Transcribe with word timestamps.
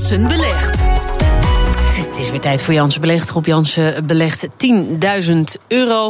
Jansen 0.00 0.26
belegt. 0.26 0.78
Het 2.06 2.18
is 2.18 2.30
weer 2.30 2.40
tijd 2.40 2.62
voor 2.62 2.74
Jansen 2.74 3.00
belegt. 3.00 3.30
Rob 3.30 3.46
Jansen 3.46 4.06
belegt 4.06 4.46
10.000 4.46 4.50
euro. 5.68 6.06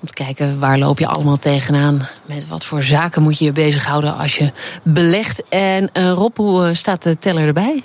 Om 0.00 0.06
te 0.06 0.12
kijken 0.12 0.58
waar 0.58 0.78
loop 0.78 0.98
je 0.98 1.06
allemaal 1.06 1.36
tegenaan. 1.36 2.08
Met 2.26 2.48
wat 2.48 2.64
voor 2.64 2.82
zaken 2.82 3.22
moet 3.22 3.38
je 3.38 3.44
je 3.44 3.52
bezighouden 3.52 4.16
als 4.16 4.36
je 4.36 4.52
belegt. 4.82 5.42
En 5.48 5.90
uh, 5.92 6.12
Rob, 6.12 6.36
hoe 6.36 6.66
eh, 6.66 6.74
staat 6.74 7.02
de 7.02 7.18
teller 7.18 7.46
erbij? 7.46 7.82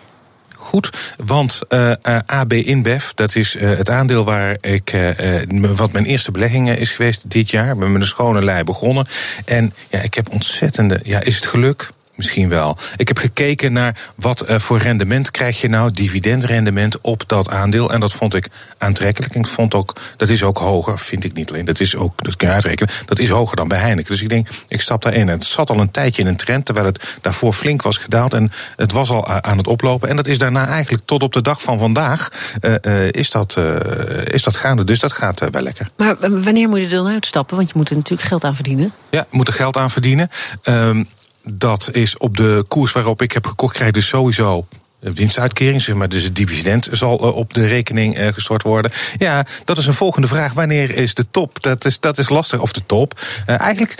goed. 0.55 1.13
Want 1.25 1.59
uh, 1.69 1.91
AB 2.25 2.53
InBev, 2.53 3.09
dat 3.15 3.35
is 3.35 3.59
het 3.59 3.89
aandeel 3.89 4.25
waar 4.25 4.57
ik, 4.61 4.97
wat 5.75 5.91
mijn 5.91 6.05
eerste 6.05 6.31
belegging 6.31 6.69
is 6.69 6.91
geweest 6.91 7.31
dit 7.31 7.51
jaar. 7.51 7.71
Ik 7.71 7.79
ben 7.79 7.91
met 7.91 8.01
een 8.01 8.07
schone 8.07 8.43
lei 8.43 8.63
begonnen. 8.63 9.07
En 9.45 9.73
ja, 9.89 9.99
ik 9.99 10.13
heb 10.13 10.31
ontzettende, 10.31 10.99
ja, 11.03 11.19
is 11.21 11.35
het 11.35 11.45
geluk? 11.45 11.89
Misschien 12.19 12.49
wel. 12.49 12.77
Ik 12.97 13.07
heb 13.07 13.17
gekeken 13.17 13.73
naar 13.73 14.11
wat 14.15 14.49
uh, 14.49 14.59
voor 14.59 14.77
rendement 14.77 15.31
krijg 15.31 15.61
je 15.61 15.69
nou, 15.69 15.91
dividendrendement 15.91 17.01
op 17.01 17.23
dat 17.27 17.49
aandeel. 17.49 17.91
En 17.91 17.99
dat 17.99 18.13
vond 18.13 18.33
ik 18.33 18.47
aantrekkelijk. 18.77 19.33
En 19.33 19.39
ik 19.39 19.47
vond 19.47 19.73
ook, 19.73 19.95
dat 20.17 20.29
is 20.29 20.43
ook 20.43 20.57
hoger, 20.57 20.99
vind 20.99 21.23
ik 21.23 21.33
niet 21.33 21.49
alleen. 21.49 21.65
Dat 21.65 21.79
is 21.79 21.95
ook, 21.95 22.23
dat 22.23 22.35
kun 22.35 22.47
je 22.47 22.53
uitrekenen, 22.53 22.93
dat 23.05 23.19
is 23.19 23.29
hoger 23.29 23.55
dan 23.55 23.67
bij 23.67 23.79
Heineken. 23.79 24.11
Dus 24.11 24.21
ik 24.21 24.29
denk, 24.29 24.47
ik 24.67 24.81
stap 24.81 25.01
daarin. 25.01 25.27
Het 25.27 25.43
zat 25.43 25.69
al 25.69 25.79
een 25.79 25.91
tijdje 25.91 26.21
in 26.21 26.27
een 26.27 26.35
trend, 26.35 26.65
terwijl 26.65 26.85
het 26.85 27.17
daarvoor 27.21 27.53
flink 27.53 27.81
was 27.81 27.97
gedaald. 27.97 28.33
En 28.33 28.51
het 28.75 28.91
was 28.91 29.09
al 29.09 29.27
aan 29.27 29.57
het 29.57 29.67
oplopen. 29.67 30.09
En 30.09 30.15
dat 30.15 30.27
is 30.27 30.37
daarna 30.37 30.67
eigenlijk 30.67 31.05
tot 31.05 31.23
op 31.23 31.33
de 31.33 31.41
dag 31.41 31.61
van 31.61 31.79
vandaag, 31.79 32.29
uh, 32.61 32.73
uh, 32.81 33.11
is, 33.11 33.29
dat, 33.29 33.57
is 34.23 34.43
dat 34.43 34.55
gaande. 34.55 34.83
Dus 34.83 34.99
dat 34.99 35.11
gaat 35.11 35.39
wel 35.51 35.61
lekker. 35.61 35.89
Maar 35.95 36.15
wanneer 36.19 36.69
moet 36.69 36.79
je 36.79 36.85
er 36.85 36.91
dan 36.91 37.07
uitstappen? 37.07 37.55
Want 37.55 37.69
je 37.69 37.77
moet 37.77 37.89
er 37.89 37.95
natuurlijk 37.95 38.27
geld 38.27 38.43
aan 38.43 38.55
verdienen. 38.55 38.93
Ja, 39.09 39.25
moet 39.29 39.47
er 39.47 39.53
geld 39.53 39.77
aan 39.77 39.91
verdienen. 39.91 40.29
Um, 40.63 41.07
dat 41.51 41.89
is 41.91 42.17
op 42.17 42.37
de 42.37 42.65
koers 42.67 42.91
waarop 42.91 43.21
ik 43.21 43.31
heb 43.31 43.47
gekocht, 43.47 43.73
krijg 43.73 43.87
je 43.89 43.99
dus 43.99 44.07
sowieso 44.07 44.67
winstuitkering, 44.99 45.81
zeg 45.81 45.95
maar, 45.95 46.09
dus 46.09 46.23
het 46.23 46.35
dividend 46.35 46.87
zal 46.91 47.15
op 47.15 47.53
de 47.53 47.67
rekening 47.67 48.33
gestort 48.33 48.63
worden. 48.63 48.91
Ja, 49.17 49.45
dat 49.63 49.77
is 49.77 49.87
een 49.87 49.93
volgende 49.93 50.27
vraag. 50.27 50.53
Wanneer 50.53 50.95
is 50.95 51.13
de 51.13 51.25
top? 51.31 51.61
Dat 51.63 51.85
is, 51.85 51.99
dat 51.99 52.17
is 52.17 52.29
lastig. 52.29 52.59
Of 52.59 52.71
de 52.71 52.85
top. 52.85 53.19
Eigenlijk, 53.45 53.95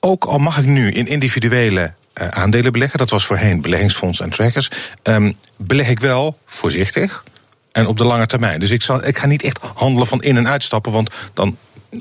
ook 0.00 0.24
al 0.24 0.38
mag 0.38 0.58
ik 0.58 0.66
nu 0.66 0.92
in 0.92 1.06
individuele 1.06 1.94
aandelen 2.14 2.72
beleggen, 2.72 2.98
dat 2.98 3.10
was 3.10 3.26
voorheen 3.26 3.60
beleggingsfondsen 3.60 4.24
en 4.24 4.30
trackers, 4.30 4.70
um, 5.02 5.36
beleg 5.56 5.88
ik 5.88 6.00
wel 6.00 6.38
voorzichtig 6.46 7.24
en 7.72 7.86
op 7.86 7.96
de 7.96 8.04
lange 8.04 8.26
termijn. 8.26 8.60
Dus 8.60 8.70
ik, 8.70 8.82
zal, 8.82 9.06
ik 9.06 9.18
ga 9.18 9.26
niet 9.26 9.42
echt 9.42 9.58
handelen 9.74 10.06
van 10.06 10.22
in- 10.22 10.36
en 10.36 10.48
uitstappen, 10.48 10.92
want 10.92 11.10
dan 11.34 11.56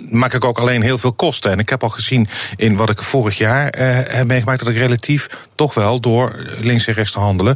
maak 0.09 0.33
ik 0.33 0.45
ook 0.45 0.59
alleen 0.59 0.81
heel 0.81 0.97
veel 0.97 1.13
kosten. 1.13 1.51
En 1.51 1.59
ik 1.59 1.69
heb 1.69 1.83
al 1.83 1.89
gezien 1.89 2.27
in 2.55 2.75
wat 2.75 2.89
ik 2.89 3.01
vorig 3.01 3.37
jaar 3.37 3.69
eh, 3.69 4.15
heb 4.15 4.27
meegemaakt... 4.27 4.59
dat 4.59 4.67
ik 4.67 4.77
relatief 4.77 5.27
toch 5.55 5.73
wel 5.73 5.99
door 5.99 6.35
links 6.59 6.87
en 6.87 6.93
rechts 6.93 7.11
te 7.11 7.19
handelen... 7.19 7.55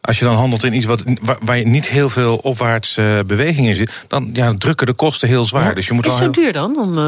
Als 0.00 0.18
je 0.18 0.24
dan 0.24 0.36
handelt 0.36 0.64
in 0.64 0.74
iets 0.74 0.86
wat, 0.86 1.04
waar, 1.40 1.58
je 1.58 1.66
niet 1.66 1.88
heel 1.88 2.08
veel 2.08 2.36
opwaarts 2.36 2.96
uh, 2.96 3.18
beweging 3.26 3.66
in 3.66 3.76
zit, 3.76 4.04
dan 4.06 4.30
ja, 4.32 4.54
drukken 4.54 4.86
de 4.86 4.92
kosten 4.92 5.28
heel 5.28 5.44
zwaar. 5.44 5.64
Ja, 5.64 5.74
dus 5.74 5.86
je 5.86 5.92
moet 5.92 6.04
is 6.04 6.10
het 6.10 6.20
wel 6.20 6.34
zo 6.34 6.40
duur 6.40 6.52
dan 6.52 6.78
om, 6.78 6.98
uh, 6.98 7.04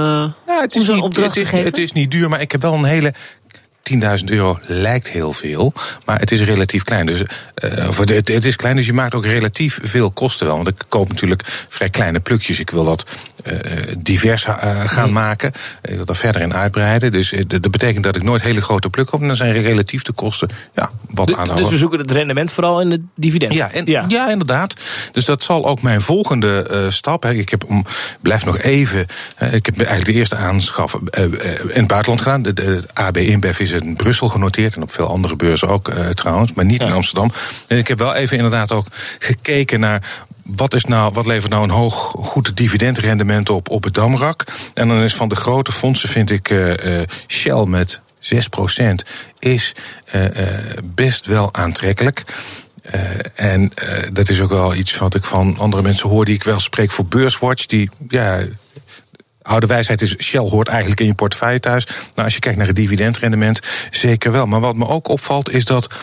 ja, 0.47 0.61
het 0.61 0.75
is 0.75 0.81
om 0.81 0.87
zo'n 0.87 0.95
niet, 0.95 1.05
opdracht 1.05 1.29
het 1.29 1.37
is, 1.37 1.43
te 1.43 1.49
geven? 1.49 1.67
Het 1.67 1.79
is 1.79 1.93
niet 1.93 2.11
duur, 2.11 2.29
maar 2.29 2.41
ik 2.41 2.53
heb 2.53 2.61
wel 2.61 2.75
een 2.75 2.85
hele 2.85 3.15
10.000 3.93 4.25
euro 4.25 4.59
lijkt 4.67 5.09
heel 5.09 5.33
veel, 5.33 5.73
maar 6.05 6.19
het 6.19 6.33
is 6.33 6.41
relatief 6.41 6.83
klein. 6.83 7.07
Dus, 7.07 7.21
uh, 7.21 7.99
het, 7.99 8.29
het 8.29 8.45
is 8.45 8.57
klein, 8.57 8.77
dus 8.77 8.87
je 8.87 8.93
maakt 8.93 9.15
ook 9.15 9.25
relatief 9.25 9.79
veel 9.83 10.11
kosten 10.11 10.47
wel. 10.47 10.57
Want 10.57 10.69
ik 10.69 10.85
koop 10.89 11.09
natuurlijk 11.09 11.43
vrij 11.69 11.89
kleine 11.89 12.21
plukjes. 12.21 12.61
Ik 12.61 12.71
wil 12.71 12.85
dat 12.85 13.05
uh, 13.47 13.95
divers 13.99 14.47
uh, 14.47 14.55
gaan 14.87 15.09
mm. 15.09 15.13
maken. 15.13 15.53
Ik 15.83 15.97
wil 15.97 16.05
daar 16.05 16.17
verder 16.17 16.41
in 16.41 16.55
uitbreiden. 16.55 17.13
Dus 17.13 17.35
dat 17.47 17.71
betekent 17.71 18.05
dat 18.05 18.17
ik 18.17 18.23
nooit 18.23 18.43
hele 18.43 18.61
grote 18.61 18.91
plukken 18.91 19.13
koop. 19.13 19.21
En 19.21 19.27
dan 19.27 19.37
zijn 19.37 19.63
relatief 19.63 20.03
de 20.03 20.13
kosten 20.13 20.49
ja, 20.75 20.91
wat 21.11 21.27
de, 21.27 21.33
aanhouden. 21.33 21.65
Dus 21.65 21.73
we 21.73 21.79
zoeken 21.79 21.99
het 21.99 22.11
rendement 22.11 22.51
vooral 22.51 22.81
in 22.81 22.91
het 22.91 23.01
dividend. 23.15 23.53
Ja, 23.53 23.73
en, 23.73 23.87
ja. 23.87 24.05
ja. 24.09 24.31
inderdaad. 24.31 24.75
Dus 25.13 25.25
dat 25.25 25.43
zal 25.43 25.67
ook 25.67 25.83
mijn 25.83 26.01
volgende 26.01 26.87
stap. 26.89 27.23
Hè. 27.23 27.33
Ik 27.33 27.49
heb 27.49 27.65
om, 27.65 27.87
blijf 28.21 28.45
nog 28.45 28.59
even. 28.59 29.01
Ik 29.51 29.67
heb 29.67 29.77
eigenlijk 29.77 30.07
de 30.07 30.13
eerste 30.13 30.37
aanschaf 30.37 30.95
in 30.95 31.39
het 31.69 31.87
buitenland 31.87 32.21
gedaan. 32.21 32.43
De, 32.43 32.53
de 32.53 32.83
AB 32.93 33.17
InBev 33.17 33.61
is 33.61 33.80
in 33.81 33.97
Brussel 33.97 34.29
genoteerd 34.29 34.77
en 34.77 34.83
op 34.83 34.91
veel 34.91 35.07
andere 35.07 35.37
beurzen 35.37 35.69
ook 35.69 35.89
uh, 35.89 36.09
trouwens, 36.09 36.53
maar 36.53 36.65
niet 36.65 36.81
ja. 36.81 36.87
in 36.87 36.93
Amsterdam. 36.93 37.33
En 37.67 37.79
ik 37.79 37.89
heb 37.89 37.99
wel 37.99 38.15
even 38.15 38.37
inderdaad 38.37 38.73
ook 38.73 38.87
gekeken 39.19 39.81
naar 39.81 40.03
wat, 40.57 40.75
is 40.75 40.85
nou, 40.85 41.13
wat 41.13 41.27
levert 41.27 41.53
nou 41.53 41.63
een 41.63 41.71
hoog 41.71 41.95
goed 42.19 42.57
dividendrendement 42.57 43.51
op 43.51 43.69
op 43.69 43.85
het 43.85 43.95
Damrak. 43.95 44.45
En 44.75 44.89
dan 44.89 45.01
is 45.01 45.15
van 45.15 45.29
de 45.29 45.37
grote 45.37 45.73
fondsen 45.73 46.09
vind 46.09 46.31
ik 46.31 46.51
uh, 46.51 46.99
uh, 46.99 47.03
Shell 47.27 47.65
met 47.65 48.01
6% 48.35 48.95
is 49.39 49.75
uh, 50.15 50.25
best 50.85 51.27
wel 51.27 51.55
aantrekkelijk. 51.55 52.25
En 53.35 53.73
dat 54.13 54.29
is 54.29 54.41
ook 54.41 54.51
wel 54.51 54.75
iets 54.75 54.99
wat 54.99 55.15
ik 55.15 55.25
van 55.25 55.59
andere 55.59 55.83
mensen 55.83 56.09
hoor 56.09 56.25
die 56.25 56.35
ik 56.35 56.43
wel 56.43 56.61
spreek 56.61 56.91
voor 56.91 57.07
Beurswatch. 57.07 57.67
Die 57.67 57.91
ja, 58.09 58.45
Oude 59.43 59.67
wijsheid 59.67 60.03
is, 60.03 60.15
Shell 60.19 60.49
hoort 60.49 60.69
eigenlijk 60.69 61.01
in 61.01 61.07
je 61.07 61.15
portefeuille 61.15 61.61
thuis. 61.61 61.87
Nou, 61.87 62.25
als 62.25 62.35
je 62.35 62.41
kijkt 62.41 62.59
naar 62.59 62.67
het 62.67 62.77
dividendrendement, 62.77 63.61
zeker 63.91 64.33
wel. 64.33 64.47
Maar 64.47 64.61
wat 64.61 64.77
me 64.77 64.87
ook 64.87 65.09
opvalt, 65.09 65.51
is 65.51 65.65
dat 65.65 65.95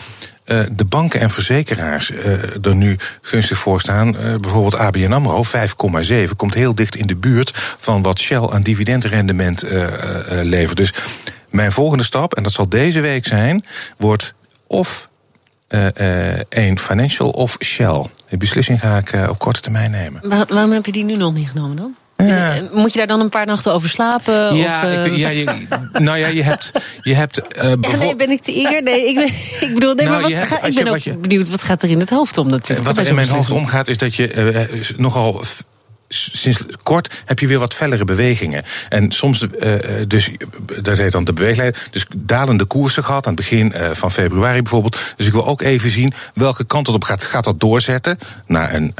uh, 0.48 0.60
de 0.72 0.84
banken 0.84 1.20
en 1.20 1.30
verzekeraars 1.30 2.10
uh, 2.10 2.64
er 2.66 2.76
nu 2.76 2.96
gunstig 3.22 3.58
voor 3.58 3.80
staan. 3.80 4.08
Uh, 4.08 4.36
bijvoorbeeld 4.36 4.76
ABN 4.76 5.12
AMRO, 5.12 5.44
5,7, 5.44 6.36
komt 6.36 6.54
heel 6.54 6.74
dicht 6.74 6.96
in 6.96 7.06
de 7.06 7.16
buurt 7.16 7.50
van 7.78 8.02
wat 8.02 8.18
Shell 8.18 8.48
aan 8.48 8.60
dividendrendement 8.60 9.64
levert. 10.28 10.76
Dus 10.76 10.92
mijn 11.50 11.72
volgende 11.72 12.04
stap, 12.04 12.34
en 12.34 12.42
dat 12.42 12.52
zal 12.52 12.68
deze 12.68 13.00
week 13.00 13.26
zijn, 13.26 13.64
wordt 13.96 14.34
of 14.66 15.08
een 16.48 16.78
financial 16.78 17.30
of 17.30 17.56
Shell. 17.64 18.06
Die 18.28 18.38
beslissing 18.38 18.80
ga 18.80 18.96
ik 18.96 19.28
op 19.30 19.38
korte 19.38 19.60
termijn 19.60 19.90
nemen. 19.90 20.28
Waar, 20.28 20.46
waarom 20.48 20.72
heb 20.72 20.86
je 20.86 20.92
die 20.92 21.04
nu 21.04 21.16
nog 21.16 21.34
niet 21.34 21.48
genomen 21.48 21.76
dan? 21.76 21.94
Ja. 22.26 22.54
Moet 22.72 22.92
je 22.92 22.98
daar 22.98 23.06
dan 23.06 23.20
een 23.20 23.28
paar 23.28 23.46
nachten 23.46 23.72
over 23.72 23.88
slapen? 23.88 24.56
Ja, 24.56 24.84
of, 24.84 24.88
uh... 24.88 25.04
ik, 25.04 25.16
ja 25.16 25.28
je, 25.28 25.66
nou 25.92 26.18
ja, 26.18 26.26
je 26.26 26.42
hebt. 26.42 26.70
Je 27.02 27.14
hebt 27.14 27.40
uh, 27.56 27.72
nee, 27.98 28.16
ben 28.16 28.30
ik 28.30 28.40
te 28.40 28.52
eager? 28.52 28.82
Nee, 28.82 29.08
ik, 29.08 29.14
ben, 29.14 29.26
ik 29.68 29.74
bedoel, 29.74 29.94
nee, 29.94 30.06
nou, 30.06 30.20
maar 30.20 30.30
wat 30.30 30.38
hebt, 30.38 30.48
ga, 30.48 30.62
ik 30.62 30.74
ben 30.74 30.84
je, 30.84 30.90
ook 30.90 30.98
je, 30.98 31.16
benieuwd, 31.16 31.50
wat 31.50 31.62
gaat 31.62 31.82
er 31.82 31.90
in 31.90 31.98
het 31.98 32.10
hoofd 32.10 32.38
om 32.38 32.48
natuurlijk? 32.48 32.86
Wat 32.86 32.98
er 32.98 33.06
in 33.06 33.14
mijn 33.14 33.28
hoofd 33.28 33.50
omgaat, 33.50 33.88
is 33.88 33.98
dat 33.98 34.14
je 34.14 34.94
nogal 34.96 35.42
sinds 36.08 36.62
kort 36.82 37.22
heb 37.24 37.38
je 37.38 37.46
weer 37.46 37.58
wat 37.58 37.74
fellere 37.74 38.04
bewegingen. 38.04 38.64
En 38.88 39.12
soms, 39.12 39.42
uh, 39.42 39.72
dus 40.06 40.30
dat 40.82 40.96
heet 40.96 41.12
dan 41.12 41.24
de 41.24 41.32
beweegleider, 41.32 41.88
dus 41.90 42.06
dalende 42.16 42.64
koersen 42.64 43.04
gehad 43.04 43.26
aan 43.26 43.34
het 43.34 43.40
begin 43.40 43.72
uh, 43.76 43.90
van 43.90 44.10
februari 44.10 44.62
bijvoorbeeld. 44.62 45.14
Dus 45.16 45.26
ik 45.26 45.32
wil 45.32 45.46
ook 45.46 45.62
even 45.62 45.90
zien 45.90 46.12
welke 46.34 46.64
kant 46.64 46.86
het 46.86 46.96
op 46.96 47.04
gaat. 47.04 47.22
Gaat 47.22 47.44
dat 47.44 47.60
doorzetten 47.60 48.18
naar 48.46 48.74
een 48.74 48.94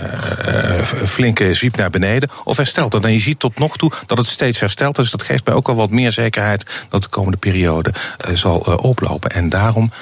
flinke 1.06 1.54
zwiep 1.54 1.76
naar 1.76 1.90
beneden 1.90 2.30
of 2.44 2.56
herstelt 2.56 2.92
dat? 2.92 3.04
En 3.04 3.12
je 3.12 3.20
ziet 3.20 3.38
tot 3.38 3.58
nog 3.58 3.76
toe 3.76 3.92
dat 4.06 4.18
het 4.18 4.26
steeds 4.26 4.60
herstelt. 4.60 4.96
Dus 4.96 5.10
dat 5.10 5.22
geeft 5.22 5.44
mij 5.44 5.54
ook 5.54 5.68
al 5.68 5.74
wat 5.74 5.90
meer 5.90 6.12
zekerheid 6.12 6.86
dat 6.88 7.02
de 7.02 7.08
komende 7.08 7.36
periode 7.36 7.92
zal 8.32 8.58
oplopen. 8.58 9.30
En 9.30 9.48
daarom. 9.48 9.92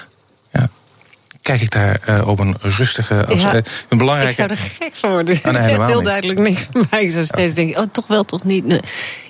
Ja, 0.53 0.69
kijk 1.47 1.61
ik 1.61 1.71
daar 1.71 2.01
uh, 2.09 2.29
op 2.29 2.39
een 2.39 2.57
rustige, 2.61 3.27
als, 3.27 3.41
ja, 3.41 3.55
uh, 3.55 3.61
een 3.89 3.99
belangrijke... 3.99 4.31
Ik 4.31 4.37
zou 4.37 4.51
er 4.51 4.57
gek 4.57 4.91
van 4.95 5.11
worden. 5.11 5.39
Ah, 5.43 5.53
nee, 5.53 5.63
echt 5.73 5.87
heel 5.87 5.97
niet. 5.97 6.05
duidelijk 6.05 6.41
niks 6.41 6.67
voor 6.73 6.87
mij. 6.91 7.03
Ik 7.03 7.11
zou 7.11 7.25
steeds 7.25 7.49
ja. 7.49 7.55
denken, 7.55 7.83
oh, 7.83 7.89
toch 7.93 8.07
wel, 8.07 8.25
toch 8.25 8.45
niet. 8.45 8.67
Nee. 8.67 8.81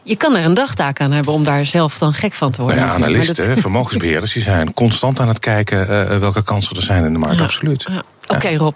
Je 0.03 0.17
kan 0.17 0.37
er 0.37 0.45
een 0.45 0.55
dagtaak 0.55 1.01
aan 1.01 1.13
hebben 1.13 1.33
om 1.33 1.45
daar 1.45 1.67
zelf 1.67 1.99
dan 1.99 2.13
gek 2.13 2.33
van 2.33 2.51
te 2.51 2.63
worden. 2.63 2.81
Nou 2.81 2.89
ja, 2.89 2.97
analisten, 2.97 3.49
dat... 3.49 3.59
vermogensbeheerders, 3.59 4.33
die 4.33 4.43
zijn 4.43 4.75
constant 4.75 5.21
aan 5.21 5.29
het 5.29 5.39
kijken 5.39 5.81
uh, 5.91 6.19
welke 6.19 6.43
kansen 6.43 6.77
er 6.77 6.83
zijn 6.83 7.05
in 7.05 7.13
de 7.13 7.19
markt, 7.19 7.39
ja. 7.39 7.45
absoluut. 7.45 7.87
Ja. 7.89 8.03
Oké, 8.23 8.35
okay, 8.35 8.57
Rob. 8.57 8.75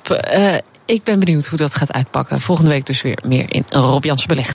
ik 0.86 1.02
ben 1.02 1.18
benieuwd 1.18 1.46
hoe 1.46 1.58
dat 1.58 1.74
gaat 1.74 1.92
uitpakken. 1.92 2.40
Volgende 2.40 2.70
week 2.70 2.86
dus 2.86 3.02
weer 3.02 3.18
meer 3.26 3.44
in 3.48 3.64
Rob 3.68 4.04
Jansen 4.04 4.28
Beleg. 4.28 4.48